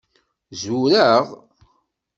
[0.61, 1.25] Zureɣ?